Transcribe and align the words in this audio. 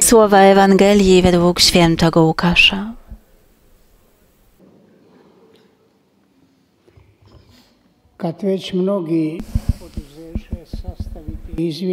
Słowa 0.00 0.38
Ewangelii 0.38 1.22
według 1.22 1.60
świętego 1.60 2.22
Łukasza. 2.22 2.92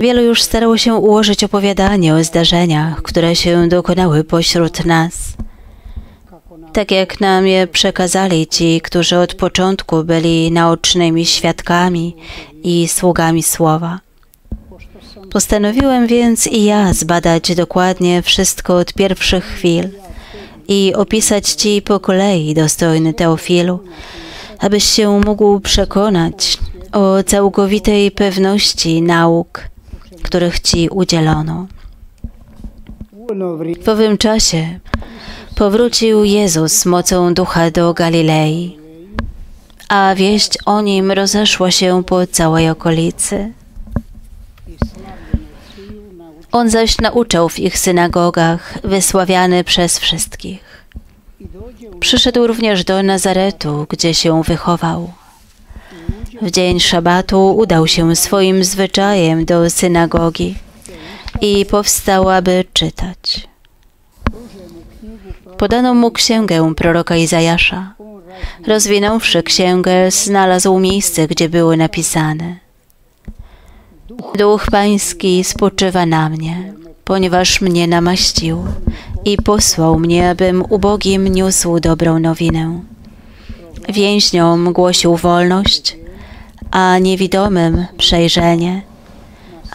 Wielu 0.02 0.22
już 0.22 0.42
starało 0.42 0.78
się 0.78 0.94
ułożyć 0.94 1.44
opowiadanie 1.44 2.14
o 2.14 2.24
zdarzeniach, 2.24 3.02
które 3.02 3.36
się 3.36 3.68
dokonały 3.68 4.24
pośród 4.24 4.86
nas. 4.86 5.34
Tak 6.74 6.92
jak 6.92 7.20
nam 7.20 7.48
je 7.48 7.68
przekazali 7.68 8.48
ci, 8.48 8.82
którzy 8.82 9.18
od 9.18 9.36
początku 9.36 10.04
byli 10.04 10.52
naocznymi 10.52 11.26
świadkami 11.26 12.16
i 12.64 12.88
sługami 12.88 13.44
słowa. 13.44 14.09
Postanowiłem 15.32 16.08
więc 16.08 16.48
i 16.48 16.64
ja 16.64 16.94
zbadać 16.94 17.56
dokładnie 17.56 18.22
wszystko 18.22 18.78
od 18.78 18.94
pierwszych 18.94 19.46
chwil 19.46 19.90
i 20.68 20.94
opisać 20.96 21.50
Ci 21.50 21.82
po 21.82 22.00
kolei, 22.00 22.54
dostojny 22.54 23.14
Teofilu, 23.14 23.80
abyś 24.60 24.84
się 24.84 25.22
mógł 25.26 25.60
przekonać 25.60 26.58
o 26.92 27.24
całkowitej 27.24 28.12
pewności 28.12 29.02
nauk, 29.02 29.62
których 30.24 30.60
Ci 30.60 30.90
udzielono. 30.90 31.68
W 33.84 33.90
owym 33.90 34.18
czasie 34.18 34.80
powrócił 35.56 36.24
Jezus 36.24 36.86
mocą 36.86 37.34
ducha 37.34 37.72
do 37.72 37.94
Galilei, 37.94 38.78
a 39.90 40.16
wieść 40.16 40.58
o 40.66 40.82
nim 40.82 41.12
rozeszła 41.12 41.72
się 41.72 42.04
po 42.04 42.28
całej 42.28 42.70
okolicy. 42.70 43.59
On 46.52 46.70
zaś 46.70 46.98
nauczał 46.98 47.50
w 47.50 47.60
ich 47.60 47.78
synagogach, 47.78 48.78
wysławiany 48.84 49.64
przez 49.64 50.00
wszystkich. 50.00 50.86
Przyszedł 52.00 52.48
również 52.48 52.84
do 52.84 53.04
Nazaretu, 53.04 53.86
gdzie 53.90 54.14
się 54.14 54.44
wychował. 54.44 55.12
W 56.42 56.52
dzień 56.52 56.80
szabatu 56.80 57.58
udał 57.58 57.88
się 57.88 58.16
swoim 58.16 58.64
zwyczajem 58.64 59.46
do 59.46 59.70
synagogi 59.70 60.56
i 61.42 61.66
powstał, 61.66 62.30
aby 62.30 62.66
czytać. 62.74 63.48
Podano 65.58 65.94
mu 65.94 66.12
księgę 66.12 66.76
proroka 66.76 67.16
Izajasza. 67.16 67.94
Rozwinąwszy 68.68 69.44
księgę, 69.44 70.12
znalazł 70.12 70.80
miejsce, 70.80 71.28
gdzie 71.28 71.50
były 71.50 71.78
napisane– 71.78 72.56
Duch 74.10 74.66
Pański 74.72 75.44
spoczywa 75.44 76.06
na 76.06 76.30
mnie, 76.30 76.74
ponieważ 77.06 77.62
mnie 77.62 77.88
namaścił 77.88 78.64
i 79.26 79.38
posłał 79.38 80.00
mnie, 80.00 80.30
abym 80.30 80.64
ubogim 80.70 81.28
niósł 81.28 81.80
dobrą 81.80 82.20
nowinę. 82.20 82.80
Więźniom 83.90 84.74
głosił 84.74 85.16
wolność, 85.16 85.98
a 86.72 86.98
niewidomym 87.00 87.86
przejrzenie, 87.98 88.82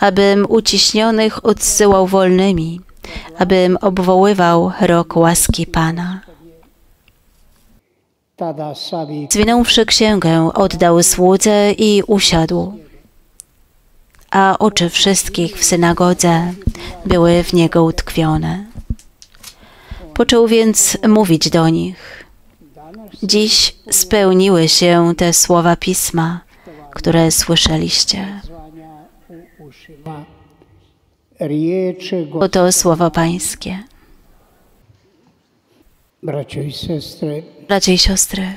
abym 0.00 0.46
uciśnionych 0.48 1.44
odsyłał 1.44 2.06
wolnymi, 2.06 2.80
abym 3.38 3.76
obwoływał 3.80 4.72
rok 4.80 5.16
łaski 5.16 5.66
Pana. 5.66 6.20
Zwinąwszy 9.30 9.86
księgę, 9.86 10.50
oddał 10.54 11.02
słudze 11.02 11.72
i 11.72 12.02
usiadł 12.06 12.72
a 14.34 14.58
oczy 14.58 14.90
wszystkich 14.90 15.58
w 15.58 15.64
synagodze 15.64 16.52
były 17.06 17.44
w 17.44 17.52
niego 17.52 17.84
utkwione. 17.84 18.64
Począł 20.14 20.48
więc 20.48 20.98
mówić 21.08 21.50
do 21.50 21.68
nich. 21.68 22.24
Dziś 23.22 23.76
spełniły 23.90 24.68
się 24.68 25.14
te 25.16 25.32
słowa 25.32 25.76
pisma, 25.76 26.40
które 26.90 27.30
słyszeliście. 27.30 28.40
Oto 32.40 32.72
słowo 32.72 33.10
Pańskie. 33.10 33.78
Bracia 36.22 37.92
i 37.92 37.98
siostry, 37.98 38.56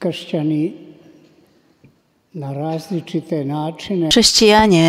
Chrześcijanie 0.00 0.87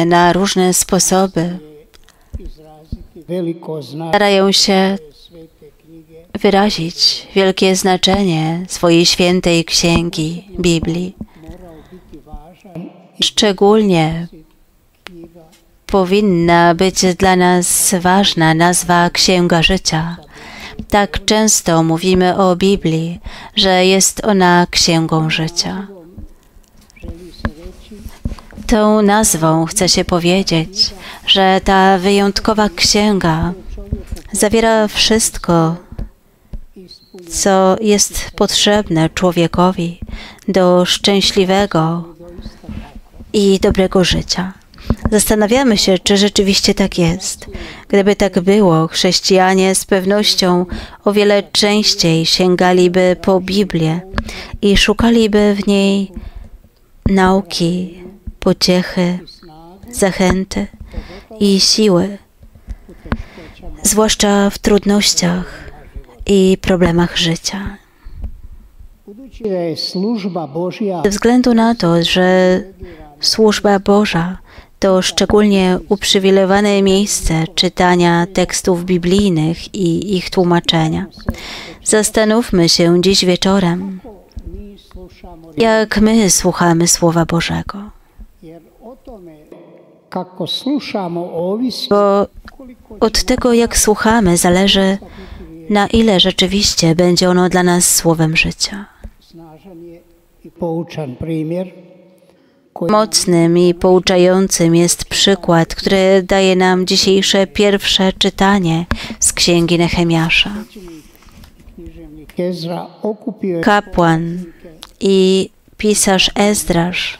na 0.06 0.34
różne 0.34 0.74
sposoby 0.74 1.60
starają 4.10 4.52
się 4.52 4.98
wyrazić 6.40 7.28
wielkie 7.36 7.76
znaczenie 7.76 8.66
swojej 8.68 9.06
świętej 9.06 9.66
księgi 9.66 10.48
Biblii. 10.60 11.16
Szczególnie 13.24 14.28
powinna 15.86 16.76
być 16.76 17.16
dla 17.18 17.36
nas 17.36 17.96
ważna 18.00 18.54
nazwa 18.54 19.10
Księga 19.10 19.64
Życia. 19.64 20.18
Tak 20.90 21.26
często 21.26 21.84
mówimy 21.84 22.38
o 22.38 22.56
Biblii, 22.56 23.20
że 23.56 23.86
jest 23.86 24.26
ona 24.26 24.68
Księgą 24.72 25.30
Życia. 25.30 25.99
Tą 28.70 29.02
nazwą 29.02 29.66
chce 29.66 29.90
się 29.90 30.06
powiedzieć, 30.06 30.94
że 31.28 31.62
ta 31.64 31.98
wyjątkowa 31.98 32.70
księga 32.76 33.54
zawiera 34.32 34.88
wszystko, 34.88 35.76
co 37.30 37.76
jest 37.82 38.32
potrzebne 38.36 39.10
człowiekowi 39.10 40.00
do 40.48 40.86
szczęśliwego 40.86 42.04
i 43.34 43.60
dobrego 43.60 44.04
życia. 44.04 44.54
Zastanawiamy 45.12 45.78
się, 45.78 46.00
czy 46.00 46.18
rzeczywiście 46.18 46.74
tak 46.74 46.98
jest. 46.98 47.46
Gdyby 47.88 48.16
tak 48.16 48.40
było, 48.40 48.88
chrześcijanie 48.88 49.76
z 49.76 49.86
pewnością 49.86 50.66
o 51.06 51.14
wiele 51.14 51.44
częściej 51.44 52.26
sięgaliby 52.26 53.16
po 53.22 53.40
Biblię 53.42 54.02
i 54.62 54.78
szukaliby 54.78 55.56
w 55.64 55.68
niej 55.68 56.12
nauki, 57.06 58.00
pociechy, 58.40 59.20
zachęty 59.92 60.68
i 61.40 61.60
siły, 61.60 62.18
zwłaszcza 63.84 64.50
w 64.50 64.58
trudnościach 64.58 65.72
i 66.26 66.58
problemach 66.62 67.18
życia. 67.18 67.78
Ze 71.04 71.10
względu 71.10 71.54
na 71.54 71.76
to, 71.76 72.04
że 72.04 72.62
służba 73.20 73.80
Boża 73.80 74.38
to 74.80 75.02
szczególnie 75.02 75.80
uprzywilejowane 75.90 76.82
miejsce 76.82 77.44
czytania 77.56 78.28
tekstów 78.34 78.86
biblijnych 78.86 79.76
i 79.76 80.18
ich 80.18 80.30
tłumaczenia. 80.30 81.06
Zastanówmy 81.84 82.70
się 82.70 83.02
dziś 83.02 83.26
wieczorem, 83.26 84.00
jak 85.58 86.02
my 86.02 86.30
słuchamy 86.30 86.88
Słowa 86.88 87.26
Bożego. 87.26 87.99
Bo 91.90 92.28
od 93.00 93.24
tego, 93.24 93.54
jak 93.54 93.78
słuchamy, 93.78 94.38
zależy, 94.38 94.98
na 95.70 95.88
ile 95.88 96.20
rzeczywiście 96.20 96.96
będzie 96.96 97.30
ono 97.30 97.50
dla 97.50 97.64
nas 97.64 97.96
słowem 97.96 98.38
życia. 98.38 98.86
Mocnym 102.90 103.58
i 103.58 103.74
pouczającym 103.74 104.76
jest 104.76 105.06
przykład, 105.06 105.76
który 105.76 106.24
daje 106.24 106.56
nam 106.56 106.86
dzisiejsze 106.86 107.48
pierwsze 107.48 108.14
czytanie 108.14 108.86
z 109.20 109.34
księgi 109.34 109.78
Nehemiasza. 109.78 110.52
Kapłan 113.62 114.44
i 115.00 115.50
pisarz 115.78 116.32
Ezdrasz 116.36 117.18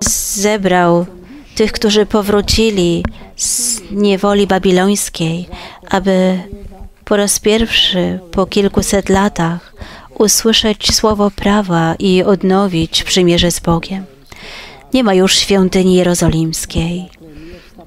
zebrał 0.00 1.06
tych, 1.54 1.72
którzy 1.72 2.06
powrócili 2.06 3.04
z 3.36 3.80
niewoli 3.90 4.46
babilońskiej, 4.46 5.48
aby 5.90 6.38
po 7.04 7.16
raz 7.16 7.40
pierwszy 7.40 8.18
po 8.32 8.46
kilkuset 8.46 9.08
latach 9.08 9.74
usłyszeć 10.18 10.94
słowo 10.94 11.30
prawa 11.30 11.94
i 11.98 12.22
odnowić 12.22 13.04
przymierze 13.04 13.50
z 13.50 13.60
Bogiem. 13.60 14.04
Nie 14.94 15.04
ma 15.04 15.14
już 15.14 15.34
świątyni 15.34 15.94
jerozolimskiej. 15.94 17.08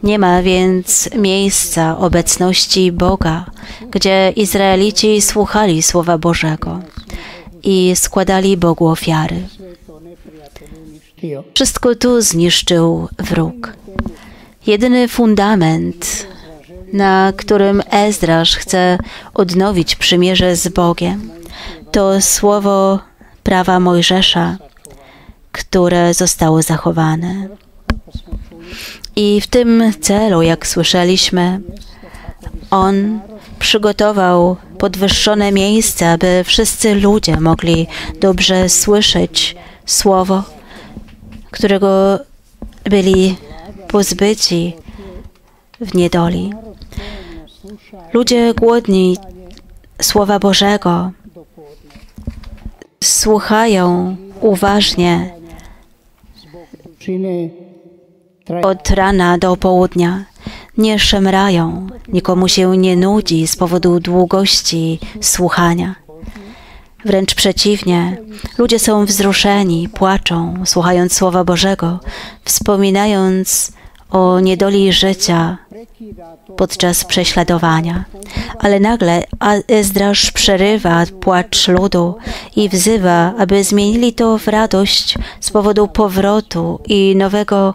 Nie 0.04 0.20
ma 0.20 0.42
więc 0.42 1.10
miejsca 1.16 1.98
obecności 1.98 2.92
Boga, 2.92 3.46
gdzie 3.92 4.34
Izraelici 4.36 5.22
słuchali 5.22 5.82
Słowa 5.84 6.18
Bożego 6.18 6.80
i 7.64 7.92
składali 7.96 8.58
Bogu 8.58 8.88
ofiary. 8.88 9.48
Wszystko 11.54 11.96
tu 11.96 12.22
zniszczył 12.22 13.08
wróg. 13.18 13.74
Jedyny 14.68 15.08
fundament, 15.08 16.28
na 16.94 17.34
którym 17.38 17.82
Ezdrasz 17.92 18.56
chce 18.56 18.98
odnowić 19.34 19.96
przymierze 19.96 20.56
z 20.56 20.68
Bogiem, 20.68 21.30
to 21.92 22.22
słowo 22.22 23.00
prawa 23.44 23.80
Mojżesza, 23.80 24.58
które 25.52 26.14
zostało 26.14 26.62
zachowane. 26.62 27.48
I 29.16 29.42
w 29.42 29.48
tym 29.48 29.94
celu, 30.02 30.42
jak 30.42 30.68
słyszeliśmy, 30.68 31.62
on 32.72 33.20
przygotował 33.60 34.58
podwyższone 34.78 35.52
miejsce, 35.52 36.12
aby 36.12 36.44
wszyscy 36.46 36.96
ludzie 36.96 37.40
mogli 37.40 37.88
dobrze 38.22 38.70
słyszeć 38.70 39.56
słowo, 39.86 40.44
którego 41.52 42.20
byli 42.84 43.36
pozbyci 43.88 44.76
w 45.82 45.96
niedoli. 45.96 46.54
Ludzie 48.14 48.54
głodni 48.54 49.18
Słowa 50.02 50.40
Bożego 50.40 51.12
słuchają 53.04 54.16
uważnie 54.42 55.34
od 58.64 58.90
rana 58.90 59.38
do 59.38 59.58
południa. 59.58 60.26
Nie 60.78 61.00
szemrają, 61.00 61.88
nikomu 62.08 62.48
się 62.48 62.78
nie 62.78 62.96
nudzi 62.96 63.48
z 63.48 63.56
powodu 63.56 64.00
długości 64.00 65.00
słuchania. 65.22 65.96
Wręcz 67.06 67.36
przeciwnie, 67.36 68.18
ludzie 68.58 68.80
są 68.80 69.06
wzruszeni, 69.06 69.90
płaczą, 69.90 70.64
słuchając 70.66 71.14
Słowa 71.14 71.44
Bożego, 71.44 72.00
wspominając 72.46 73.72
o 74.10 74.40
niedoli 74.40 74.94
życia 74.94 75.58
podczas 76.58 77.06
prześladowania. 77.06 78.06
Ale 78.60 78.80
nagle 78.80 79.24
Ezdrasz 79.68 80.32
przerywa 80.32 81.04
płacz 81.20 81.68
ludu 81.68 82.16
i 82.56 82.70
wzywa, 82.70 83.34
aby 83.38 83.64
zmienili 83.64 84.14
to 84.14 84.38
w 84.38 84.48
radość 84.48 85.16
z 85.40 85.52
powodu 85.52 85.88
powrotu 85.88 86.80
i 86.86 87.16
nowego 87.16 87.74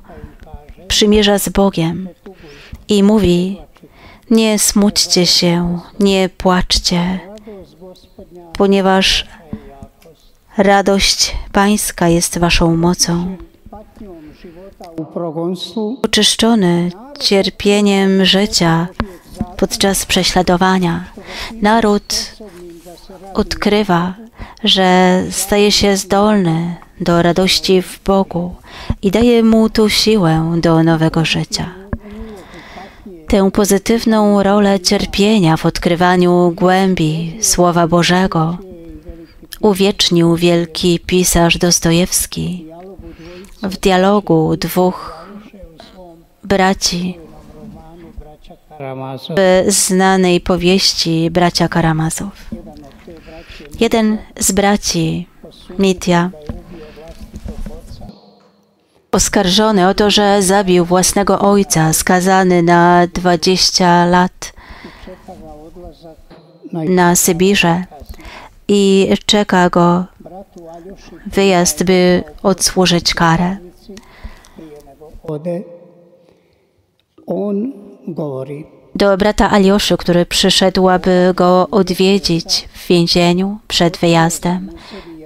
przymierza 0.88 1.38
z 1.38 1.48
Bogiem. 1.48 2.08
I 2.88 3.02
mówi, 3.02 3.58
nie 4.30 4.58
smućcie 4.58 5.26
się, 5.26 5.78
nie 6.00 6.28
płaczcie, 6.28 7.20
ponieważ 8.52 9.26
radość 10.58 11.36
Pańska 11.52 12.08
jest 12.08 12.38
waszą 12.38 12.76
mocą. 12.76 13.36
Oczyszczony 16.02 16.90
cierpieniem 17.20 18.24
życia 18.24 18.88
podczas 19.56 20.06
prześladowania, 20.06 21.04
naród 21.62 22.36
odkrywa, 23.34 24.14
że 24.64 25.20
staje 25.30 25.72
się 25.72 25.96
zdolny 25.96 26.76
do 27.00 27.22
radości 27.22 27.82
w 27.82 28.00
Bogu 28.04 28.54
i 29.02 29.10
daje 29.10 29.42
mu 29.42 29.70
tu 29.70 29.88
siłę 29.88 30.52
do 30.60 30.82
nowego 30.82 31.24
życia. 31.24 31.83
Tę 33.28 33.50
pozytywną 33.50 34.42
rolę 34.42 34.80
cierpienia 34.80 35.56
w 35.56 35.66
odkrywaniu 35.66 36.52
głębi 36.56 37.38
Słowa 37.40 37.86
Bożego. 37.88 38.58
Uwiecznił 39.60 40.36
wielki 40.36 41.00
pisarz 41.00 41.58
Dostojewski 41.58 42.66
w 43.62 43.76
dialogu 43.76 44.56
dwóch 44.56 45.26
braci. 46.44 47.18
W 49.36 49.64
znanej 49.68 50.40
powieści 50.40 51.30
Bracia 51.30 51.68
Karamazów. 51.68 52.50
Jeden 53.80 54.18
z 54.40 54.52
braci, 54.52 55.26
Mitya, 55.78 56.30
oskarżony 59.14 59.88
o 59.88 59.94
to, 59.94 60.10
że 60.10 60.42
zabił 60.42 60.84
własnego 60.84 61.38
ojca, 61.38 61.92
skazany 61.92 62.62
na 62.62 63.06
20 63.06 64.06
lat 64.06 64.52
na 66.72 67.16
Sybirze 67.16 67.84
i 68.68 69.10
czeka 69.26 69.70
go 69.70 70.04
wyjazd, 71.26 71.84
by 71.84 72.24
odsłużyć 72.42 73.14
karę. 73.14 73.56
Do 78.94 79.16
brata 79.16 79.50
Alioszy, 79.50 79.96
który 79.96 80.26
przyszedł, 80.26 80.88
aby 80.88 81.32
go 81.36 81.68
odwiedzić 81.70 82.68
w 82.72 82.86
więzieniu 82.86 83.58
przed 83.68 83.96
wyjazdem, 83.96 84.70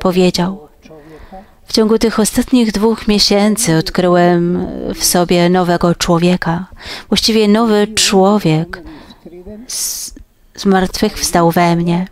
powiedział: 0.01 0.68
W 1.69 1.73
ciągu 1.73 1.99
tych 1.99 2.21
ostatnich 2.21 2.73
dwóch 2.73 3.09
miesięcy 3.09 3.77
odkryłem 3.77 4.67
w 4.95 5.05
sobie 5.05 5.51
nowego 5.51 5.95
człowieka, 5.95 6.67
właściwie 7.09 7.49
nowy 7.49 7.87
człowiek 7.95 8.83
zmartwychwstał 10.57 11.51
we 11.51 11.77
mnie. 11.77 12.07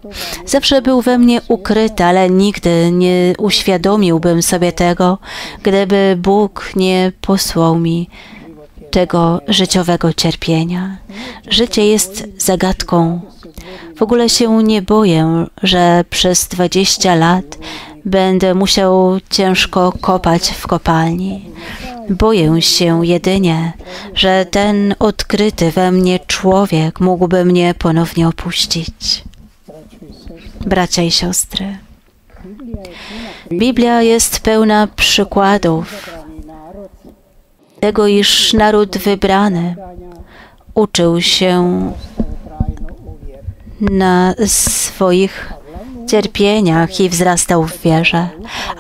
Zawsze 0.47 0.83
był 0.83 1.03
we 1.03 1.19
mnie 1.19 1.41
ukryty, 1.49 2.05
ale 2.05 2.31
nigdy 2.31 2.91
nie 2.93 3.33
uświadomiłbym 3.39 4.43
sobie 4.43 4.73
tego, 4.73 5.19
gdyby 5.63 6.17
Bóg 6.19 6.73
nie 6.77 7.13
posłał 7.21 7.79
mi 7.79 8.09
tego 8.91 9.41
życiowego 9.49 10.13
cierpienia. 10.13 10.97
Życie 11.49 11.87
jest 11.87 12.25
zagadką. 12.39 13.21
W 13.97 14.03
ogóle 14.03 14.29
się 14.29 14.63
nie 14.63 14.83
boję, 14.83 15.47
że 15.63 16.05
przez 16.11 16.49
20 16.49 17.15
lat 17.15 17.59
będę 18.07 18.55
musiał 18.55 19.19
ciężko 19.31 19.93
kopać 20.01 20.51
w 20.51 20.67
kopalni. 20.67 21.51
Boję 22.11 22.63
się 22.63 23.07
jedynie, 23.07 23.73
że 24.15 24.47
ten 24.51 24.95
odkryty 24.99 25.71
we 25.71 25.93
mnie 25.93 26.19
człowiek 26.27 27.01
mógłby 27.01 27.45
mnie 27.45 27.75
ponownie 27.79 28.29
opuścić. 28.29 29.25
Bracia 30.67 31.03
i 31.03 31.11
siostry, 31.11 31.79
Biblia 33.53 34.03
jest 34.03 34.41
pełna 34.41 34.89
przykładów 34.97 36.11
tego, 37.81 38.07
iż 38.07 38.53
naród 38.53 38.99
wybrany 38.99 39.77
uczył 40.75 41.21
się 41.21 41.93
na 43.81 44.35
swoich 44.47 45.56
cierpieniach 46.07 47.01
i 47.01 47.09
wzrastał 47.09 47.63
w 47.65 47.83
wierze, 47.83 48.29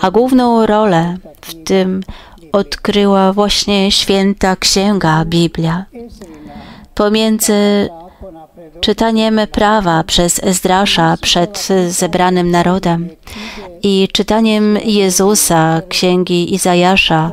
a 0.00 0.10
główną 0.10 0.66
rolę 0.66 1.16
w 1.40 1.64
tym 1.64 2.02
odkryła 2.52 3.32
właśnie 3.32 3.92
święta 3.92 4.56
księga 4.56 5.24
Biblia. 5.24 5.84
Pomiędzy 6.94 7.88
czytaniem 8.80 9.40
prawa 9.52 10.04
przez 10.04 10.44
Ezdrasza 10.44 11.16
przed 11.22 11.68
zebranym 11.88 12.50
narodem 12.50 13.08
i 13.82 14.08
czytaniem 14.12 14.78
Jezusa, 14.84 15.82
księgi 15.88 16.54
Izajasza 16.54 17.32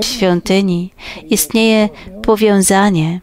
w 0.00 0.04
świątyni 0.04 0.92
istnieje 1.30 1.88
powiązanie 2.22 3.20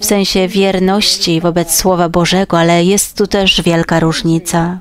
w 0.00 0.04
sensie 0.04 0.48
wierności 0.48 1.40
wobec 1.40 1.74
Słowa 1.74 2.08
Bożego, 2.08 2.58
ale 2.58 2.84
jest 2.84 3.18
tu 3.18 3.26
też 3.26 3.62
wielka 3.62 4.00
różnica. 4.00 4.78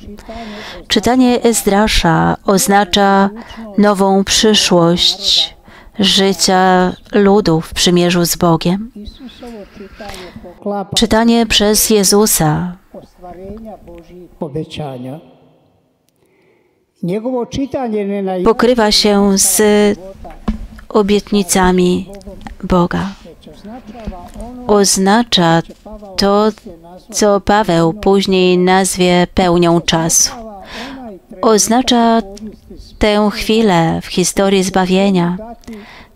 Czytanie 0.88 1.44
Ezdrasza 1.44 2.38
oznacza 2.46 3.30
nową 3.78 4.24
przyszłość 4.24 5.56
życia 6.00 6.94
ludu 7.13 7.62
w 7.62 7.74
przymierzu 7.74 8.25
z 8.25 8.36
Bogiem. 8.36 8.92
Czytanie 10.96 11.46
przez 11.46 11.90
Jezusa 11.90 12.78
pokrywa 18.44 18.92
się 18.92 19.38
z 19.38 19.62
obietnicami 20.90 22.10
Boga. 22.63 23.10
Oznacza 24.67 25.62
to, 26.17 26.50
co 27.12 27.41
Paweł 27.41 27.93
później 27.93 28.58
nazwie 28.58 29.27
pełnią 29.34 29.81
czasu. 29.81 30.31
Oznacza 31.41 32.22
tę 33.00 33.29
chwilę 33.34 34.00
w 34.01 34.08
historii 34.08 34.63
zbawienia, 34.63 35.38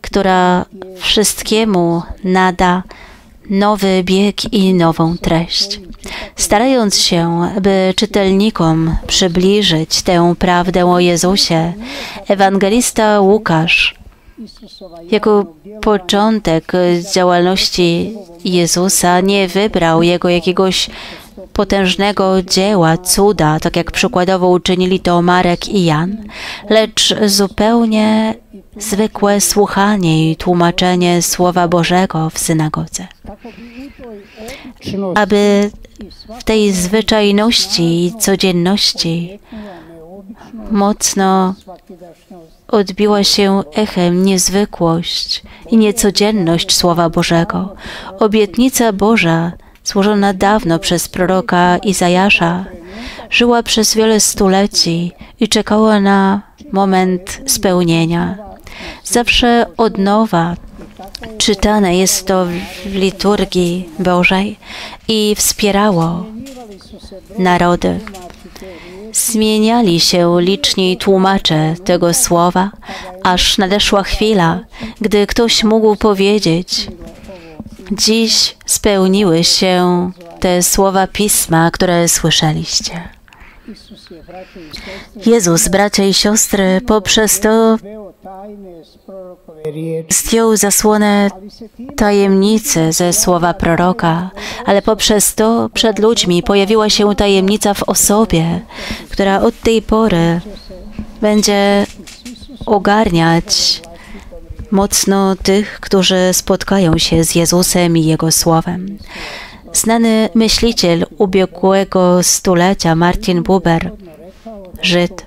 która 0.02 0.66
wszystkiemu 0.98 2.02
nada 2.24 2.84
nowy 3.50 4.04
bieg 4.04 4.54
i 4.54 4.74
nową 4.74 5.18
treść. 5.18 5.80
Starając 6.36 6.98
się, 6.98 7.50
by 7.62 7.94
czytelnikom 7.96 8.96
przybliżyć 9.08 10.02
tę 10.02 10.36
prawdę 10.40 10.86
o 10.86 11.00
Jezusie, 11.00 11.74
ewangelista 12.28 13.22
Łukasz 13.22 13.96
Jako 15.12 15.46
początek 15.82 16.72
działalności 17.14 18.14
Jezusa 18.46 19.22
nie 19.22 19.48
wybrał 19.48 20.04
jego 20.04 20.30
jakiegoś 20.30 20.90
potężnego 21.54 22.42
dzieła, 22.42 22.98
cuda, 22.98 23.60
tak 23.60 23.76
jak 23.76 23.92
przykładowo 23.92 24.50
uczynili 24.50 25.00
to 25.00 25.22
Marek 25.22 25.68
i 25.68 25.86
Jan, 25.86 26.18
lecz 26.70 27.16
zupełnie 27.26 28.36
zwykłe 28.78 29.42
słuchanie 29.42 30.32
i 30.32 30.36
tłumaczenie 30.36 31.22
Słowa 31.22 31.68
Bożego 31.68 32.30
w 32.30 32.40
synagodze. 32.40 33.08
Aby 35.16 35.72
w 36.40 36.44
tej 36.44 36.72
zwyczajności 36.72 38.06
i 38.06 38.14
codzienności 38.20 39.40
mocno 40.72 41.56
odbiła 42.68 43.24
się 43.24 43.64
echem 43.74 44.26
niezwykłość 44.26 45.44
i 45.70 45.78
niecodzienność 45.78 46.76
Słowa 46.76 47.10
Bożego. 47.10 47.76
Obietnica 48.20 48.94
Boża, 48.94 49.52
złożona 49.84 50.34
dawno 50.34 50.80
przez 50.80 51.08
proroka 51.08 51.78
Izajasza, 51.78 52.66
żyła 53.30 53.64
przez 53.64 53.96
wiele 53.96 54.20
stuleci 54.20 55.12
i 55.40 55.48
czekała 55.48 56.00
na 56.00 56.42
moment 56.72 57.42
spełnienia. 57.46 58.38
Zawsze 59.04 59.66
od 59.78 59.98
nowa 59.98 60.56
czytane 61.38 61.98
jest 61.98 62.28
to 62.28 62.46
w 62.86 62.96
liturgii 62.96 63.90
Bożej 64.00 64.60
i 65.08 65.36
wspierało 65.36 66.26
narody. 67.40 68.00
Zmieniali 69.16 70.00
się 70.00 70.38
liczni 70.40 70.98
tłumacze 70.98 71.76
tego 71.86 72.14
słowa, 72.14 72.72
aż 73.24 73.58
nadeszła 73.58 74.04
chwila, 74.04 74.60
gdy 75.02 75.28
ktoś 75.28 75.64
mógł 75.64 75.96
powiedzieć: 75.96 76.88
Dziś 77.92 78.56
spełniły 78.66 79.44
się 79.44 80.12
te 80.40 80.64
słowa 80.64 81.08
pisma, 81.08 81.72
które 81.72 82.08
słyszeliście. 82.08 83.10
Jezus, 85.26 85.68
bracia 85.68 86.04
i 86.04 86.14
siostry, 86.14 86.82
poprzez 86.88 87.40
to 87.40 87.78
zdjął 90.10 90.58
zasłonę 90.58 91.30
tajemnicy 91.98 92.92
ze 92.92 93.14
słowa 93.14 93.54
proroka, 93.54 94.32
ale 94.66 94.82
poprzez 94.82 95.36
to 95.36 95.70
przed 95.74 96.00
ludźmi 96.00 96.44
pojawiła 96.44 96.90
się 96.90 97.16
tajemnica 97.16 97.74
w 97.74 97.84
osobie, 97.84 98.62
która 99.10 99.42
od 99.42 99.62
tej 99.62 99.82
pory 99.82 100.42
będzie 101.22 101.86
ogarniać 102.66 103.82
mocno 104.72 105.36
tych, 105.36 105.80
którzy 105.80 106.30
spotkają 106.34 106.98
się 106.98 107.24
z 107.24 107.36
Jezusem 107.36 107.98
i 107.98 108.06
Jego 108.06 108.32
Słowem. 108.32 108.98
Znany 109.74 110.30
myśliciel 110.36 111.06
ubiegłego 111.18 112.24
stulecia 112.24 112.96
Martin 112.96 113.44
Buber, 113.44 113.92
Żyd, 114.82 115.26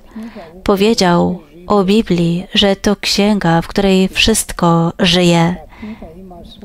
powiedział 0.63 1.39
o 1.69 1.83
Biblii, 1.83 2.45
że 2.53 2.75
to 2.75 2.95
księga, 2.95 3.61
w 3.61 3.67
której 3.67 4.07
wszystko 4.07 4.93
żyje 4.99 5.55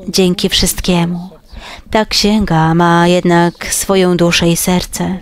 dzięki 0.09 0.49
wszystkiemu. 0.49 1.29
Ta 1.91 2.05
księga 2.05 2.73
ma 2.73 3.07
jednak 3.07 3.73
swoją 3.73 4.17
duszę 4.17 4.49
i 4.49 4.55
serce. 4.55 5.17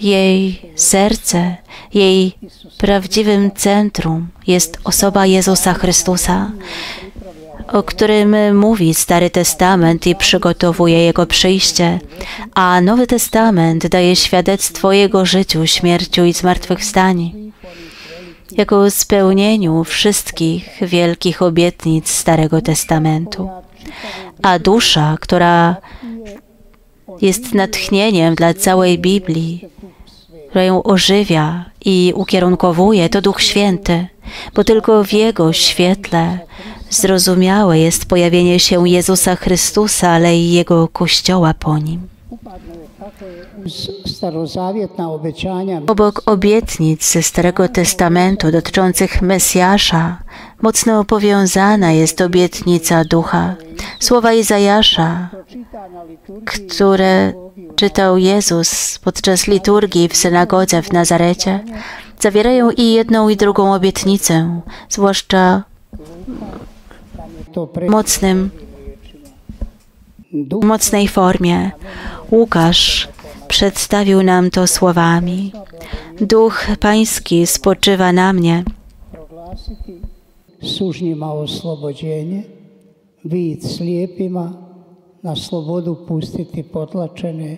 Jej 0.00 0.62
serce, 0.76 1.56
jej 1.94 2.32
prawdziwym 2.78 3.50
centrum 3.50 4.28
jest 4.46 4.78
osoba 4.84 5.26
Jezusa 5.26 5.74
Chrystusa, 5.74 6.50
o 7.72 7.82
którym 7.82 8.58
mówi 8.58 8.94
Stary 8.94 9.30
Testament 9.30 10.06
i 10.06 10.16
przygotowuje 10.16 10.98
Jego 11.04 11.26
przyjście, 11.26 12.00
a 12.54 12.80
Nowy 12.80 13.06
Testament 13.06 13.86
daje 13.86 14.16
świadectwo 14.16 14.92
Jego 14.92 15.26
życiu, 15.26 15.66
śmierciu 15.66 16.24
i 16.24 16.32
zmartwychwstaniu 16.32 17.42
jako 18.56 18.90
spełnieniu 18.90 19.84
wszystkich 19.84 20.80
wielkich 20.82 21.42
obietnic 21.42 22.10
Starego 22.10 22.60
Testamentu. 22.60 23.50
A 24.42 24.58
dusza, 24.58 25.16
która 25.20 25.76
jest 27.20 27.54
natchnieniem 27.54 28.34
dla 28.34 28.54
całej 28.54 28.98
Biblii, 28.98 29.68
która 30.48 30.64
ją 30.64 30.82
ożywia 30.82 31.64
i 31.84 32.12
ukierunkowuje, 32.16 33.08
to 33.08 33.20
Duch 33.20 33.42
Święty, 33.42 34.06
bo 34.54 34.64
tylko 34.64 35.04
w 35.04 35.12
Jego 35.12 35.52
świetle 35.52 36.38
zrozumiałe 36.90 37.78
jest 37.78 38.06
pojawienie 38.06 38.60
się 38.60 38.88
Jezusa 38.88 39.36
Chrystusa, 39.36 40.10
ale 40.10 40.36
i 40.36 40.52
Jego 40.52 40.88
Kościoła 40.88 41.54
po 41.54 41.78
Nim. 41.78 42.11
Obok 45.86 46.22
obietnic 46.26 47.12
ze 47.12 47.22
Starego 47.22 47.68
Testamentu 47.68 48.50
dotyczących 48.50 49.22
Mesjasza, 49.22 50.18
mocno 50.62 51.04
powiązana 51.04 51.92
jest 51.92 52.20
obietnica 52.20 53.04
Ducha. 53.04 53.54
Słowa 54.00 54.32
Izajasza, 54.32 55.28
które 56.68 57.32
czytał 57.76 58.18
Jezus 58.18 58.98
podczas 58.98 59.46
liturgii 59.46 60.08
w 60.08 60.16
synagodze 60.16 60.82
w 60.82 60.92
Nazarecie, 60.92 61.60
zawierają 62.20 62.70
i 62.70 62.92
jedną 62.92 63.28
i 63.28 63.36
drugą 63.36 63.74
obietnicę, 63.74 64.60
zwłaszcza 64.88 65.62
mocnym, 67.88 68.50
mocnej 70.62 71.08
formie. 71.08 71.70
Łukasz 72.30 73.11
przedstawił 73.52 74.22
nam 74.22 74.50
to 74.50 74.66
słowami. 74.66 75.52
Duch 76.20 76.66
Pański 76.80 77.46
spoczywa 77.46 78.12
na 78.12 78.32
mnie. 78.32 78.64
Służnima 80.62 81.32
oslobodzenie, 81.32 82.42
wyjść 83.24 83.76
sliepima, 83.76 84.52
na 85.22 85.36
slobodu 85.36 85.96
pustiti 85.96 86.64
potlaczene, 86.64 87.56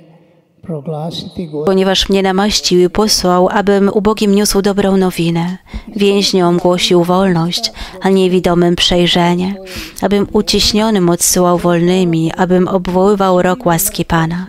ponieważ 1.66 2.08
mnie 2.08 2.22
namaścił 2.22 2.80
i 2.80 2.90
posłał, 2.90 3.48
abym 3.48 3.88
ubogim 3.88 4.34
niósł 4.34 4.62
dobrą 4.62 4.96
nowinę, 4.96 5.58
więźniom 5.96 6.58
głosił 6.58 7.04
wolność, 7.04 7.72
a 8.00 8.08
niewidomym 8.08 8.76
przejrzenie, 8.76 9.54
abym 10.02 10.26
uciśnionym 10.32 11.10
odsyłał 11.10 11.58
wolnymi, 11.58 12.32
abym 12.36 12.68
obwoływał 12.68 13.42
rok 13.42 13.66
łaski 13.66 14.04
Pana. 14.04 14.46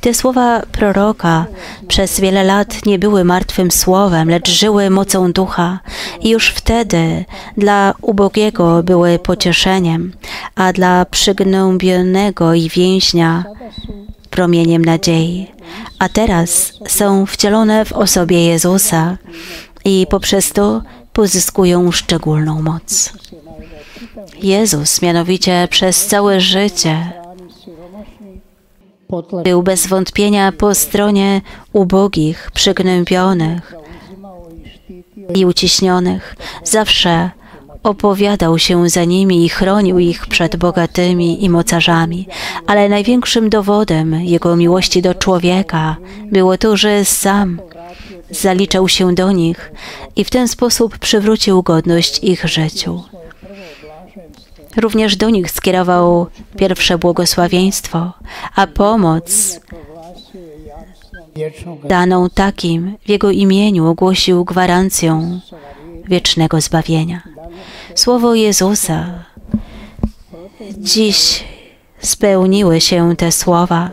Te 0.00 0.14
słowa 0.14 0.62
proroka 0.72 1.46
przez 1.88 2.20
wiele 2.20 2.44
lat 2.44 2.86
nie 2.86 2.98
były 2.98 3.24
martwym 3.24 3.70
słowem, 3.70 4.30
lecz 4.30 4.50
żyły 4.50 4.90
mocą 4.90 5.32
ducha. 5.32 5.80
I 6.20 6.30
już 6.30 6.48
wtedy 6.48 7.24
dla 7.56 7.94
ubogiego 8.02 8.82
były 8.82 9.18
pocieszeniem, 9.18 10.12
a 10.54 10.72
dla 10.72 11.04
przygnębionego 11.04 12.54
i 12.54 12.68
więźnia 12.68 13.44
promieniem 14.28 14.84
nadziei, 14.84 15.46
a 15.98 16.08
teraz 16.08 16.72
są 16.88 17.26
wcielone 17.26 17.84
w 17.84 17.92
osobie 17.92 18.46
Jezusa 18.46 19.16
i 19.84 20.06
poprzez 20.10 20.52
to 20.52 20.82
pozyskują 21.12 21.92
szczególną 21.92 22.62
moc. 22.62 23.12
Jezus 24.42 25.02
mianowicie 25.02 25.68
przez 25.70 26.06
całe 26.06 26.40
życie 26.40 27.12
był 29.44 29.62
bez 29.62 29.86
wątpienia 29.86 30.52
po 30.52 30.74
stronie 30.74 31.40
ubogich, 31.72 32.50
przygnębionych 32.54 33.74
i 35.34 35.46
uciśnionych. 35.46 36.36
Zawsze 36.64 37.30
opowiadał 37.82 38.58
się 38.58 38.88
za 38.88 39.04
nimi 39.04 39.44
i 39.44 39.48
chronił 39.48 39.98
ich 39.98 40.26
przed 40.26 40.56
bogatymi 40.56 41.44
i 41.44 41.50
mocarzami, 41.50 42.28
ale 42.66 42.88
największym 42.88 43.50
dowodem 43.50 44.14
jego 44.14 44.56
miłości 44.56 45.02
do 45.02 45.14
człowieka 45.14 45.96
było 46.32 46.58
to, 46.58 46.76
że 46.76 47.04
sam 47.04 47.60
zaliczał 48.30 48.88
się 48.88 49.14
do 49.14 49.32
nich 49.32 49.72
i 50.16 50.24
w 50.24 50.30
ten 50.30 50.48
sposób 50.48 50.98
przywrócił 50.98 51.62
godność 51.62 52.18
ich 52.24 52.44
życiu. 52.44 53.02
Również 54.76 55.16
do 55.16 55.30
nich 55.30 55.50
skierował 55.50 56.26
pierwsze 56.56 56.98
błogosławieństwo, 56.98 58.12
a 58.54 58.66
pomoc 58.66 59.60
daną 61.84 62.30
takim 62.30 62.96
w 63.04 63.08
Jego 63.08 63.30
imieniu 63.30 63.86
ogłosił 63.86 64.44
gwarancją 64.44 65.40
wiecznego 66.08 66.60
zbawienia. 66.60 67.22
Słowo 67.94 68.34
Jezusa. 68.34 69.24
Dziś 70.78 71.44
spełniły 71.98 72.80
się 72.80 73.16
te 73.16 73.32
słowa. 73.32 73.90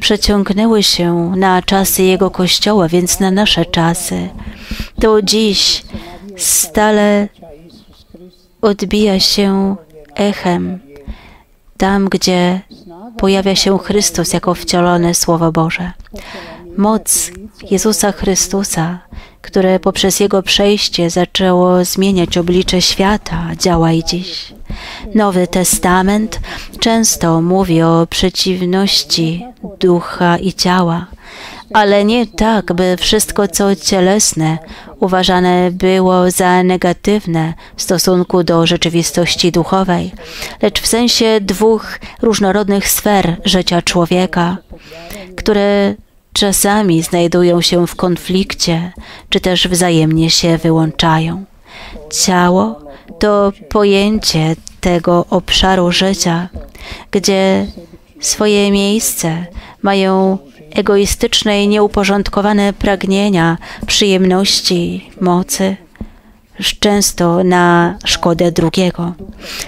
Przeciągnęły 0.00 0.82
się 0.82 1.32
na 1.36 1.62
czasy 1.62 2.02
Jego 2.02 2.30
Kościoła, 2.30 2.88
więc 2.88 3.20
na 3.20 3.30
nasze 3.30 3.64
czasy. 3.64 4.28
To 5.00 5.22
dziś 5.22 5.84
stale 6.36 7.28
odbija 8.62 9.20
się 9.20 9.76
echem 10.14 10.80
tam, 11.76 12.08
gdzie 12.08 12.60
pojawia 13.16 13.56
się 13.56 13.78
Chrystus 13.78 14.32
jako 14.32 14.54
wcielone 14.54 15.14
Słowo 15.14 15.52
Boże. 15.52 15.92
Moc 16.76 17.30
Jezusa 17.70 18.12
Chrystusa, 18.12 18.98
które 19.44 19.80
poprzez 19.80 20.20
Jego 20.20 20.42
przejście 20.42 21.10
zaczęło 21.10 21.84
zmieniać 21.84 22.38
oblicze 22.38 22.82
świata, 22.82 23.50
działa 23.58 23.92
i 23.92 24.04
dziś. 24.04 24.54
Nowy 25.14 25.46
Testament 25.46 26.40
często 26.80 27.40
mówi 27.40 27.82
o 27.82 28.06
przeciwności 28.10 29.46
ducha 29.80 30.38
i 30.38 30.52
ciała, 30.52 31.06
ale 31.72 32.04
nie 32.04 32.26
tak, 32.26 32.72
by 32.72 32.96
wszystko, 32.96 33.48
co 33.48 33.76
cielesne, 33.76 34.58
uważane 35.00 35.70
było 35.70 36.30
za 36.30 36.62
negatywne 36.62 37.54
w 37.76 37.82
stosunku 37.82 38.44
do 38.44 38.66
rzeczywistości 38.66 39.52
duchowej, 39.52 40.12
lecz 40.62 40.80
w 40.80 40.86
sensie 40.86 41.40
dwóch 41.40 41.98
różnorodnych 42.22 42.88
sfer 42.88 43.36
życia 43.44 43.82
człowieka, 43.82 44.56
które 45.36 45.94
czasami 46.34 47.02
znajdują 47.02 47.60
się 47.60 47.86
w 47.86 47.96
konflikcie, 47.96 48.92
czy 49.28 49.40
też 49.40 49.68
wzajemnie 49.68 50.30
się 50.30 50.58
wyłączają. 50.58 51.44
Ciało 52.10 52.80
to 53.18 53.52
pojęcie 53.68 54.56
tego 54.80 55.26
obszaru 55.30 55.92
życia, 55.92 56.48
gdzie 57.10 57.66
swoje 58.20 58.70
miejsce 58.70 59.46
mają 59.82 60.38
egoistyczne 60.74 61.64
i 61.64 61.68
nieuporządkowane 61.68 62.72
pragnienia, 62.72 63.58
przyjemności, 63.86 65.10
mocy, 65.20 65.76
często 66.80 67.44
na 67.44 67.98
szkodę 68.04 68.52
drugiego. 68.52 69.14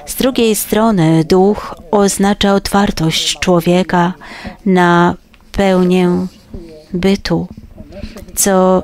Z 0.07 0.15
drugiej 0.15 0.57
strony 0.57 1.25
duch 1.25 1.75
oznacza 1.91 2.55
otwartość 2.55 3.39
człowieka 3.39 4.13
na 4.67 5.15
pełnię 5.53 6.27
bytu, 6.95 7.47
co 8.35 8.83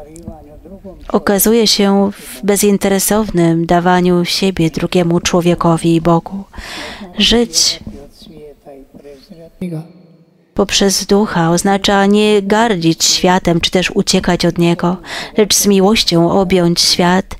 okazuje 1.09 1.67
się 1.67 2.11
w 2.13 2.41
bezinteresownym 2.45 3.67
dawaniu 3.67 4.25
siebie 4.25 4.71
drugiemu 4.71 5.21
człowiekowi 5.21 5.95
i 5.95 6.01
Bogu. 6.01 6.45
Żyć 7.19 7.81
poprzez 10.55 11.07
ducha 11.07 11.51
oznacza 11.51 12.07
nie 12.07 12.43
gardzić 12.43 13.05
światem, 13.05 13.61
czy 13.61 13.71
też 13.71 13.91
uciekać 13.91 14.45
od 14.45 14.59
niego, 14.59 14.97
lecz 15.37 15.55
z 15.55 15.67
miłością 15.67 16.31
objąć 16.31 16.81
świat 16.81 17.35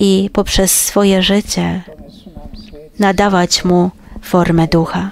i 0.00 0.30
poprzez 0.32 0.70
swoje 0.70 1.22
życie 1.22 1.82
nadawać 2.98 3.64
mu 3.64 3.90
formę 4.22 4.68
ducha. 4.68 5.10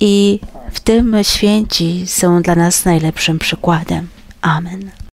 I 0.00 0.40
w 0.72 0.80
tym 0.80 1.16
święci 1.22 2.04
są 2.06 2.42
dla 2.42 2.54
nas 2.54 2.84
najlepszym 2.84 3.38
przykładem. 3.38 4.08
Amen. 4.40 4.90